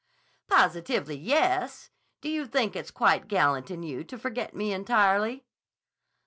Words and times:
"Positively, 0.47 1.15
yes! 1.15 1.91
Do 2.21 2.29
you 2.29 2.47
think 2.47 2.75
it's 2.75 2.89
quite 2.89 3.27
gallant 3.27 3.69
in 3.69 3.83
you 3.83 4.03
to 4.05 4.17
forget 4.17 4.55
me 4.55 4.73
entirely." 4.73 5.45